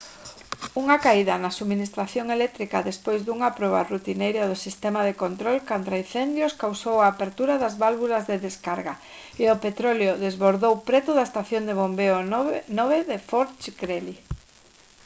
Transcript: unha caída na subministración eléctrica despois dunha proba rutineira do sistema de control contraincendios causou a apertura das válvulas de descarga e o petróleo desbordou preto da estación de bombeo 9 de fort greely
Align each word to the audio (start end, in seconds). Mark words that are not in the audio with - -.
unha 0.81 0.97
caída 1.05 1.35
na 1.43 1.51
subministración 1.59 2.27
eléctrica 2.37 2.85
despois 2.89 3.19
dunha 3.23 3.49
proba 3.59 3.87
rutineira 3.93 4.41
do 4.51 4.57
sistema 4.65 5.01
de 5.07 5.17
control 5.23 5.57
contraincendios 5.71 6.57
causou 6.63 6.95
a 6.99 7.09
apertura 7.13 7.55
das 7.63 7.75
válvulas 7.83 8.23
de 8.31 8.35
descarga 8.47 8.93
e 9.41 9.45
o 9.53 9.61
petróleo 9.65 10.11
desbordou 10.25 10.73
preto 10.89 11.11
da 11.13 11.27
estación 11.29 11.63
de 11.65 11.77
bombeo 11.81 12.15
9 12.79 12.97
de 13.11 13.17
fort 13.29 13.59
greely 13.81 14.15